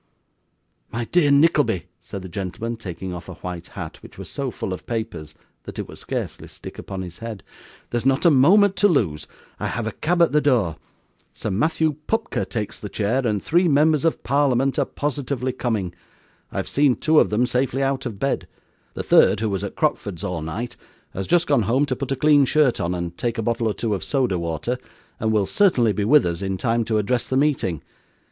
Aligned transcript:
'My 0.91 1.05
dear 1.05 1.29
Nickleby,' 1.29 1.85
said 1.99 2.23
the 2.23 2.27
gentleman, 2.27 2.75
taking 2.75 3.13
off 3.13 3.29
a 3.29 3.35
white 3.35 3.67
hat 3.67 4.01
which 4.01 4.17
was 4.17 4.31
so 4.31 4.49
full 4.49 4.73
of 4.73 4.87
papers 4.87 5.35
that 5.65 5.77
it 5.77 5.87
would 5.87 5.99
scarcely 5.99 6.47
stick 6.47 6.79
upon 6.79 7.03
his 7.03 7.19
head, 7.19 7.43
'there's 7.91 8.03
not 8.07 8.25
a 8.25 8.31
moment 8.31 8.75
to 8.77 8.87
lose; 8.87 9.27
I 9.59 9.67
have 9.67 9.85
a 9.85 9.91
cab 9.91 10.23
at 10.23 10.31
the 10.31 10.41
door. 10.41 10.77
Sir 11.35 11.51
Matthew 11.51 11.97
Pupker 12.07 12.45
takes 12.45 12.79
the 12.79 12.89
chair, 12.89 13.27
and 13.27 13.39
three 13.39 13.67
members 13.67 14.03
of 14.03 14.23
Parliament 14.23 14.79
are 14.79 14.85
positively 14.87 15.51
coming. 15.51 15.93
I 16.51 16.57
have 16.57 16.67
seen 16.67 16.95
two 16.95 17.19
of 17.19 17.29
them 17.29 17.45
safely 17.45 17.83
out 17.83 18.07
of 18.07 18.17
bed. 18.17 18.47
The 18.95 19.03
third, 19.03 19.39
who 19.39 19.51
was 19.51 19.63
at 19.63 19.75
Crockford's 19.75 20.23
all 20.23 20.41
night, 20.41 20.75
has 21.13 21.27
just 21.27 21.45
gone 21.45 21.61
home 21.69 21.85
to 21.85 21.95
put 21.95 22.11
a 22.11 22.15
clean 22.15 22.45
shirt 22.45 22.79
on, 22.79 22.95
and 22.95 23.15
take 23.19 23.37
a 23.37 23.43
bottle 23.43 23.67
or 23.67 23.75
two 23.75 23.93
of 23.93 24.03
soda 24.03 24.39
water, 24.39 24.79
and 25.19 25.31
will 25.31 25.45
certainly 25.45 25.93
be 25.93 26.05
with 26.05 26.25
us, 26.25 26.41
in 26.41 26.57
time 26.57 26.83
to 26.85 26.97
address 26.97 27.27
the 27.27 27.37
meeting. 27.37 27.83